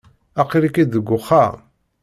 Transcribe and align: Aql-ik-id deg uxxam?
Aql-ik-id 0.41 0.89
deg 0.93 1.07
uxxam? 1.17 1.55